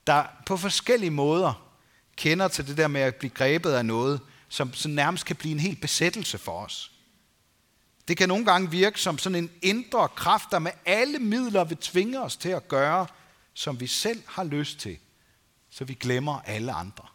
der 0.08 0.26
på 0.46 0.58
forskellige 0.58 1.12
måder 1.12 1.68
kender 2.16 2.48
til 2.48 2.68
det 2.68 2.78
der 2.78 2.88
med 2.88 3.02
at 3.02 3.16
blive 3.16 3.30
grebet 3.30 3.72
af 3.72 3.86
noget, 3.86 4.22
som 4.50 4.74
så 4.74 4.88
nærmest 4.88 5.26
kan 5.26 5.36
blive 5.36 5.52
en 5.52 5.60
helt 5.60 5.82
besættelse 5.82 6.38
for 6.38 6.66
os. 6.66 6.92
Det 8.08 8.18
kan 8.18 8.30
nogle 8.30 8.46
gange 8.46 8.72
virke 8.72 9.02
som 9.02 9.18
sådan 9.18 9.36
en 9.36 9.52
indre 9.62 10.10
kraft, 10.10 10.52
der 10.52 10.60
med 10.60 10.72
alle 10.86 11.20
midler 11.20 11.64
vil 11.64 11.78
tvinge 11.78 12.22
os 12.22 12.38
til 12.38 12.50
at 12.50 12.68
gøre, 12.68 13.08
som 13.54 13.80
vi 13.80 13.88
selv 13.88 14.24
har 14.28 14.44
lyst 14.44 14.80
til, 14.80 14.98
så 15.70 15.86
vi 15.86 15.94
glemmer 15.94 16.42
alle 16.46 16.72
andre. 16.72 17.08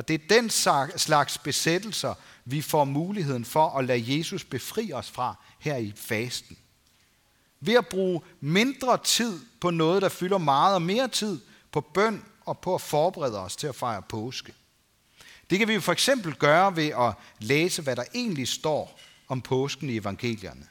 Og 0.00 0.08
det 0.08 0.14
er 0.14 0.40
den 0.40 0.50
slags 0.96 1.38
besættelser, 1.38 2.14
vi 2.44 2.62
får 2.62 2.84
muligheden 2.84 3.44
for 3.44 3.78
at 3.78 3.84
lade 3.84 4.18
Jesus 4.18 4.44
befri 4.44 4.92
os 4.92 5.10
fra 5.10 5.34
her 5.58 5.76
i 5.76 5.92
fasten. 5.96 6.58
Ved 7.60 7.74
at 7.74 7.86
bruge 7.86 8.20
mindre 8.40 8.98
tid 8.98 9.40
på 9.60 9.70
noget, 9.70 10.02
der 10.02 10.08
fylder 10.08 10.38
meget, 10.38 10.74
og 10.74 10.82
mere 10.82 11.08
tid 11.08 11.40
på 11.72 11.80
bøn 11.80 12.24
og 12.46 12.58
på 12.58 12.74
at 12.74 12.80
forberede 12.80 13.38
os 13.38 13.56
til 13.56 13.66
at 13.66 13.74
fejre 13.74 14.02
påske. 14.02 14.54
Det 15.50 15.58
kan 15.58 15.68
vi 15.68 15.80
for 15.80 15.92
eksempel 15.92 16.34
gøre 16.34 16.76
ved 16.76 16.88
at 16.88 17.14
læse, 17.38 17.82
hvad 17.82 17.96
der 17.96 18.04
egentlig 18.14 18.48
står 18.48 19.00
om 19.28 19.42
påsken 19.42 19.90
i 19.90 19.96
evangelierne. 19.96 20.68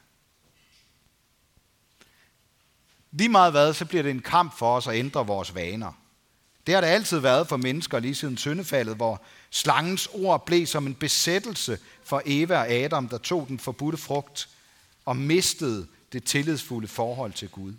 Lige 3.10 3.28
meget 3.28 3.52
hvad, 3.52 3.74
så 3.74 3.84
bliver 3.84 4.02
det 4.02 4.10
en 4.10 4.22
kamp 4.22 4.58
for 4.58 4.76
os 4.76 4.86
at 4.86 4.94
ændre 4.94 5.26
vores 5.26 5.54
vaner. 5.54 5.99
Det 6.70 6.76
har 6.76 6.80
det 6.80 6.88
altid 6.88 7.18
været 7.18 7.48
for 7.48 7.56
mennesker 7.56 7.98
lige 7.98 8.14
siden 8.14 8.36
syndefaldet, 8.36 8.96
hvor 8.96 9.22
slangens 9.50 10.08
ord 10.12 10.46
blev 10.46 10.66
som 10.66 10.86
en 10.86 10.94
besættelse 10.94 11.78
for 12.04 12.22
Eva 12.26 12.58
og 12.58 12.68
Adam, 12.68 13.08
der 13.08 13.18
tog 13.18 13.48
den 13.48 13.58
forbudte 13.58 13.98
frugt 13.98 14.48
og 15.04 15.16
mistede 15.16 15.86
det 16.12 16.24
tillidsfulde 16.24 16.88
forhold 16.88 17.32
til 17.32 17.48
Gud. 17.48 17.74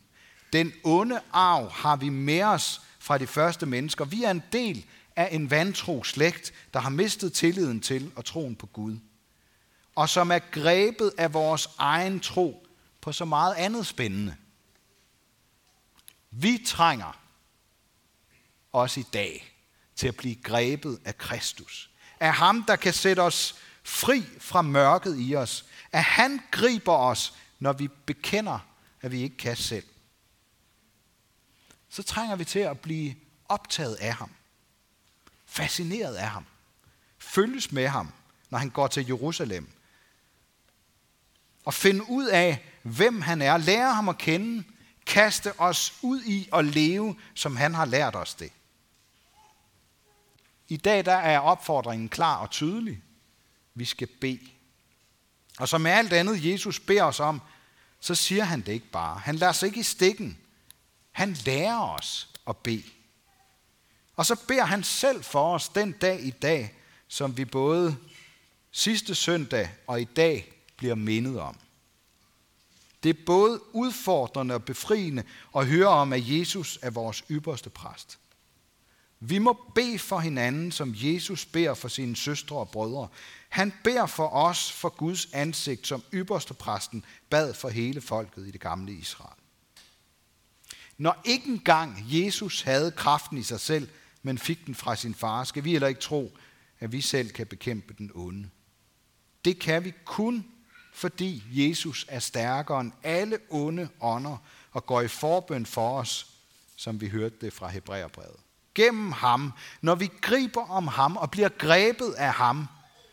Den 0.54 0.74
onde 0.84 1.20
arv 1.34 1.70
har 1.70 1.96
vi 1.96 2.10
med 2.10 2.44
os 2.44 2.82
fra 3.00 3.18
de 3.18 3.28
første 3.28 3.66
mennesker. 3.66 4.06
Vi 4.06 4.24
er 4.24 4.32
en 4.32 4.44
del 4.54 4.86
af 5.16 5.30
en 5.32 5.50
vantro 5.50 6.04
slægt, 6.04 6.54
der 6.74 6.80
har 6.80 6.90
mistet 6.90 7.34
tilliden 7.34 7.80
til 7.80 8.12
og 8.16 8.26
troen 8.26 8.56
på 8.56 8.66
Gud. 8.66 8.98
Og 9.96 10.10
som 10.10 10.32
er 10.32 10.40
grebet 10.52 11.12
af 11.18 11.34
vores 11.34 11.70
egen 11.78 12.20
tro 12.20 12.68
på 13.02 13.12
så 13.12 13.26
meget 13.26 13.56
andet 13.56 13.88
spændende. 13.88 14.36
Vi 16.32 16.64
trænger 16.66 17.21
også 18.72 19.00
i 19.00 19.06
dag 19.14 19.56
til 19.96 20.08
at 20.08 20.16
blive 20.16 20.36
grebet 20.36 21.00
af 21.06 21.18
Kristus. 21.18 21.90
Af 22.20 22.34
ham, 22.34 22.64
der 22.64 22.76
kan 22.76 22.94
sætte 22.94 23.20
os 23.20 23.56
fri 23.84 24.24
fra 24.40 24.62
mørket 24.62 25.16
i 25.20 25.36
os. 25.36 25.66
At 25.92 26.04
han 26.04 26.40
griber 26.52 26.94
os, 26.94 27.34
når 27.60 27.74
vi 27.74 27.88
bekender, 27.88 28.60
at 29.02 29.12
vi 29.12 29.22
ikke 29.22 29.38
kan 29.38 29.56
selv. 29.56 29.86
Så 31.90 32.04
trænger 32.04 32.36
vi 32.36 32.46
til 32.46 32.60
at 32.60 32.80
blive 32.80 33.16
optaget 33.50 33.96
af 33.96 34.14
ham. 34.14 34.32
Fascineret 35.46 36.16
af 36.16 36.28
ham. 36.28 36.46
Følges 37.18 37.72
med 37.72 37.88
ham, 37.88 38.12
når 38.50 38.60
han 38.60 38.70
går 38.70 38.88
til 38.88 39.08
Jerusalem. 39.08 39.70
Og 41.66 41.74
finde 41.74 42.10
ud 42.10 42.26
af, 42.26 42.66
hvem 42.84 43.22
han 43.22 43.42
er. 43.42 43.58
Lære 43.58 43.94
ham 43.94 44.10
at 44.10 44.18
kende. 44.18 44.64
Kaste 45.06 45.60
os 45.60 45.94
ud 46.02 46.24
i 46.24 46.50
at 46.54 46.66
leve, 46.66 47.16
som 47.36 47.56
han 47.56 47.74
har 47.74 47.86
lært 47.86 48.16
os 48.16 48.34
det. 48.34 48.52
I 50.72 50.78
dag 50.78 51.06
der 51.06 51.16
er 51.16 51.40
opfordringen 51.40 52.10
klar 52.10 52.38
og 52.38 52.50
tydelig. 52.52 53.02
Vi 53.76 53.86
skal 53.86 54.08
bede. 54.08 54.50
Og 55.60 55.70
som 55.70 55.82
med 55.82 55.92
alt 55.92 56.14
andet, 56.14 56.46
Jesus 56.46 56.80
beder 56.80 57.04
os 57.04 57.20
om, 57.20 57.42
så 58.00 58.16
siger 58.16 58.44
han 58.44 58.62
det 58.62 58.72
ikke 58.72 58.92
bare. 58.92 59.20
Han 59.20 59.36
lader 59.36 59.52
sig 59.52 59.68
ikke 59.68 59.80
i 59.80 59.84
stikken. 59.84 60.38
Han 61.12 61.34
lærer 61.34 61.80
os 61.80 62.30
at 62.48 62.58
bede. 62.58 62.84
Og 64.16 64.26
så 64.26 64.36
beder 64.48 64.66
han 64.66 64.84
selv 64.84 65.24
for 65.24 65.56
os 65.56 65.70
den 65.70 65.92
dag 65.92 66.24
i 66.24 66.32
dag, 66.32 66.74
som 67.08 67.38
vi 67.38 67.46
både 67.46 67.98
sidste 68.72 69.16
søndag 69.16 69.70
og 69.88 70.02
i 70.02 70.06
dag 70.06 70.54
bliver 70.78 70.96
mindet 70.96 71.40
om. 71.40 71.58
Det 73.04 73.10
er 73.10 73.24
både 73.26 73.62
udfordrende 73.74 74.56
og 74.56 74.66
befriende 74.66 75.24
at 75.56 75.68
høre 75.68 75.88
om, 75.88 76.14
at 76.14 76.30
Jesus 76.30 76.80
er 76.82 76.90
vores 76.90 77.24
ypperste 77.32 77.70
præst. 77.70 78.18
Vi 79.24 79.38
må 79.38 79.66
bede 79.76 80.00
for 80.00 80.20
hinanden, 80.20 80.72
som 80.72 80.94
Jesus 80.96 81.46
beder 81.46 81.74
for 81.74 81.88
sine 81.88 82.16
søstre 82.16 82.56
og 82.56 82.70
brødre. 82.70 83.08
Han 83.50 83.74
beder 83.84 84.06
for 84.06 84.28
os 84.28 84.72
for 84.72 84.90
Guds 84.90 85.28
ansigt, 85.34 85.88
som 85.88 86.04
ypperste 86.14 86.54
præsten 86.54 87.06
bad 87.30 87.54
for 87.54 87.70
hele 87.70 88.02
folket 88.02 88.48
i 88.48 88.52
det 88.52 88.62
gamle 88.62 88.94
Israel. 88.94 89.40
Når 90.98 91.22
ikke 91.26 91.50
engang 91.50 92.06
Jesus 92.08 92.62
havde 92.62 92.92
kraften 92.92 93.38
i 93.38 93.44
sig 93.44 93.60
selv, 93.60 93.90
men 94.24 94.38
fik 94.38 94.66
den 94.66 94.76
fra 94.76 94.96
sin 94.96 95.14
far, 95.14 95.44
skal 95.44 95.64
vi 95.64 95.72
heller 95.72 95.88
ikke 95.88 96.02
tro, 96.02 96.38
at 96.80 96.92
vi 96.92 97.02
selv 97.02 97.30
kan 97.30 97.48
bekæmpe 97.48 97.94
den 97.98 98.12
onde. 98.16 98.50
Det 99.46 99.60
kan 99.60 99.84
vi 99.84 99.94
kun, 100.06 100.46
fordi 100.94 101.44
Jesus 101.52 102.06
er 102.10 102.20
stærkere 102.20 102.82
end 102.82 102.92
alle 103.04 103.40
onde 103.50 103.90
ånder 104.00 104.38
og 104.72 104.86
går 104.86 105.02
i 105.02 105.08
forbøn 105.08 105.66
for 105.66 106.00
os, 106.00 106.28
som 106.76 107.02
vi 107.02 107.08
hørte 107.08 107.36
det 107.42 107.54
fra 107.54 107.68
Hebræerbrevet 107.68 108.40
gennem 108.76 109.12
ham, 109.12 109.54
når 109.82 109.96
vi 109.96 110.10
griber 110.22 110.70
om 110.70 110.88
ham 110.88 111.18
og 111.18 111.32
bliver 111.32 111.50
grebet 111.50 112.12
af 112.12 112.34
ham, 112.34 112.68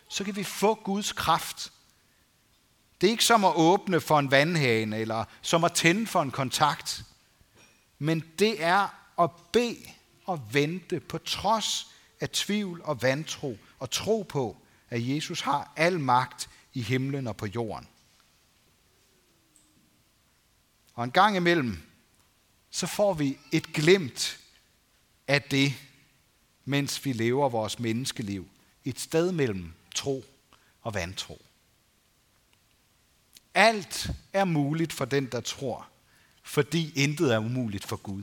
så 0.09 0.25
kan 0.25 0.37
vi 0.37 0.45
få 0.45 0.75
Guds 0.75 1.13
kraft. 1.13 1.73
Det 3.01 3.07
er 3.07 3.11
ikke 3.11 3.25
som 3.25 3.45
at 3.45 3.53
åbne 3.57 4.01
for 4.01 4.19
en 4.19 4.31
vandhane 4.31 4.99
eller 4.99 5.25
som 5.43 5.65
at 5.65 5.73
tænde 5.73 6.07
for 6.07 6.23
en 6.23 6.31
kontakt. 6.31 7.03
Men 7.99 8.25
det 8.39 8.65
er 8.65 8.89
at 9.19 9.31
bede 9.53 9.87
og 10.25 10.55
vente 10.55 11.01
på 11.01 11.19
trods 11.19 11.95
af 12.21 12.31
tvivl 12.31 12.81
og 12.85 13.03
vantro 13.03 13.59
og 13.79 13.91
tro 13.91 14.27
på, 14.29 14.57
at 14.91 15.09
Jesus 15.09 15.41
har 15.41 15.73
al 15.77 16.01
magt 16.01 16.51
i 16.75 16.83
himlen 16.83 17.27
og 17.27 17.37
på 17.37 17.47
jorden. 17.47 17.89
Og 20.95 21.05
en 21.05 21.11
gang 21.11 21.37
imellem, 21.37 21.83
så 22.71 22.87
får 22.87 23.15
vi 23.15 23.39
et 23.53 23.73
glimt 23.73 24.41
af 25.29 25.43
det, 25.43 25.75
mens 26.65 27.05
vi 27.05 27.13
lever 27.13 27.49
vores 27.49 27.79
menneskeliv. 27.79 28.49
Et 28.85 29.01
sted 29.01 29.33
mellem 29.33 29.73
tro 29.95 30.25
og 30.83 30.95
vantro. 30.95 31.43
Alt 33.55 34.11
er 34.33 34.45
muligt 34.45 34.93
for 34.93 35.05
den, 35.05 35.27
der 35.27 35.41
tror, 35.41 35.89
fordi 36.43 36.93
intet 36.95 37.35
er 37.35 37.39
umuligt 37.39 37.85
for 37.85 37.97
Gud. 37.97 38.23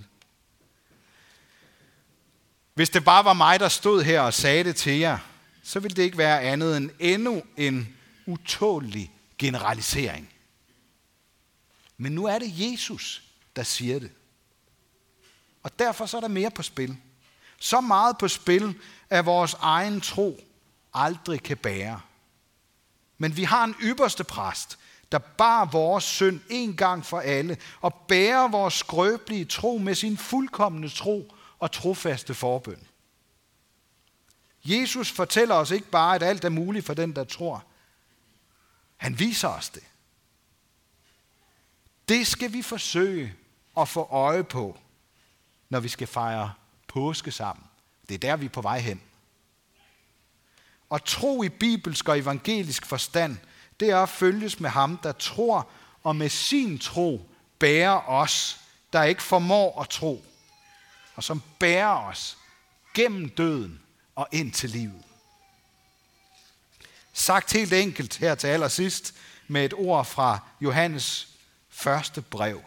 Hvis 2.74 2.90
det 2.90 3.06
bare 3.06 3.26
var 3.26 3.34
mig, 3.34 3.60
der 3.60 3.70
stod 3.70 4.04
her 4.04 4.22
og 4.22 4.34
sagde 4.34 4.64
det 4.64 4.76
til 4.76 4.98
jer, 4.98 5.18
så 5.64 5.80
ville 5.80 5.96
det 5.96 6.04
ikke 6.04 6.18
være 6.18 6.42
andet 6.42 6.78
end 6.78 6.90
endnu 7.00 7.44
en 7.58 7.98
utålig 8.26 9.12
generalisering. 9.38 10.30
Men 11.98 12.12
nu 12.12 12.26
er 12.26 12.40
det 12.40 12.54
Jesus, 12.60 13.24
der 13.56 13.64
siger 13.64 14.00
det. 14.00 14.12
Og 15.66 15.80
derfor 15.80 16.06
så 16.06 16.18
er 16.18 16.22
der 16.22 16.28
mere 16.28 16.52
på 16.52 16.64
spil. 16.64 16.98
Så 17.60 17.82
meget 17.82 18.18
på 18.18 18.28
spil, 18.28 18.80
at 19.10 19.26
vores 19.26 19.54
egen 19.54 20.02
tro 20.02 20.40
aldrig 20.94 21.44
kan 21.44 21.58
bære. 21.58 22.02
Men 23.18 23.38
vi 23.38 23.44
har 23.44 23.64
en 23.64 23.76
ypperste 23.82 24.24
præst, 24.24 24.80
der 25.12 25.18
bar 25.18 25.66
vores 25.66 26.04
synd 26.04 26.40
en 26.50 26.76
gang 26.76 27.06
for 27.06 27.20
alle, 27.20 27.58
og 27.82 27.94
bærer 27.94 28.48
vores 28.48 28.74
skrøbelige 28.74 29.46
tro 29.46 29.78
med 29.78 29.96
sin 29.96 30.18
fuldkommende 30.18 30.90
tro 30.90 31.34
og 31.60 31.72
trofaste 31.72 32.34
forbøn. 32.34 32.88
Jesus 34.66 35.12
fortæller 35.12 35.56
os 35.56 35.72
ikke 35.72 35.90
bare, 35.90 36.16
at 36.16 36.24
alt 36.24 36.46
er 36.46 36.50
muligt 36.50 36.86
for 36.86 36.94
den, 36.94 37.16
der 37.16 37.24
tror. 37.24 37.64
Han 38.98 39.20
viser 39.20 39.48
os 39.48 39.70
det. 39.70 39.84
Det 42.10 42.28
skal 42.28 42.54
vi 42.54 42.62
forsøge 42.62 43.36
at 43.78 43.90
få 43.90 44.08
øje 44.12 44.44
på 44.44 44.80
når 45.70 45.80
vi 45.80 45.88
skal 45.88 46.08
fejre 46.08 46.54
påske 46.88 47.32
sammen. 47.32 47.66
Det 48.10 48.16
er 48.16 48.20
der, 48.20 48.36
vi 48.36 48.46
er 48.46 48.50
på 48.50 48.62
vej 48.62 48.80
hen. 48.80 49.02
Og 50.90 51.06
tro 51.06 51.44
i 51.44 51.50
bibelsk 51.50 52.10
og 52.10 52.20
evangelisk 52.20 52.86
forstand, 52.86 53.38
det 53.80 53.90
er 53.90 53.98
at 53.98 54.10
følges 54.10 54.60
med 54.60 54.70
ham, 54.70 54.98
der 54.98 55.12
tror 55.12 55.70
og 56.04 56.16
med 56.16 56.30
sin 56.30 56.80
tro 56.80 57.30
bærer 57.60 58.10
os, 58.10 58.60
der 58.94 59.04
ikke 59.04 59.24
formår 59.24 59.82
at 59.82 59.90
tro, 59.90 60.26
og 61.16 61.24
som 61.24 61.44
bærer 61.60 62.08
os 62.08 62.38
gennem 62.94 63.30
døden 63.30 63.82
og 64.16 64.28
ind 64.32 64.52
til 64.52 64.70
livet. 64.70 65.04
Sagt 67.14 67.54
helt 67.54 67.74
enkelt 67.74 68.18
her 68.18 68.36
til 68.36 68.48
allersidst 68.48 69.16
med 69.48 69.66
et 69.66 69.74
ord 69.74 70.06
fra 70.06 70.40
Johannes 70.62 71.28
første 71.70 72.22
brev. 72.22 72.62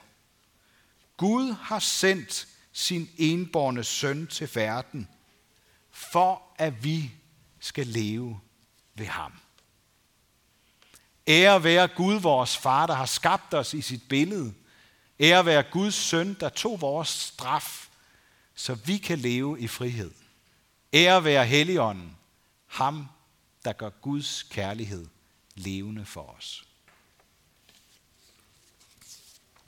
Gud 1.17 1.53
har 1.53 1.79
sendt 1.79 2.49
sin 2.79 3.11
enborne 3.17 3.85
søn 3.85 4.27
til 4.27 4.51
verden, 4.55 5.09
for 5.91 6.43
at 6.57 6.85
vi 6.85 7.13
skal 7.61 7.87
leve 7.87 8.41
ved 8.95 9.07
ham. 9.07 9.33
Ære 11.29 11.65
være 11.65 11.89
Gud, 11.89 12.21
vores 12.21 12.57
far, 12.57 12.87
der 12.87 12.95
har 12.95 13.07
skabt 13.07 13.55
os 13.55 13.75
i 13.75 13.81
sit 13.81 14.09
billede. 14.09 14.55
Ære 15.21 15.47
være 15.47 15.63
Guds 15.63 15.95
søn, 15.95 16.35
der 16.41 16.49
tog 16.49 16.81
vores 16.81 17.09
straf, 17.09 17.89
så 18.55 18.75
vi 18.75 18.99
kan 18.99 19.19
leve 19.19 19.61
i 19.61 19.69
frihed. 19.69 20.11
Ære 20.93 21.25
være 21.25 21.47
Helligånden, 21.47 22.17
ham, 22.67 23.09
der 23.65 23.73
gør 23.73 23.91
Guds 23.91 24.43
kærlighed 24.43 25.07
levende 25.55 26.05
for 26.05 26.35
os. 26.37 26.68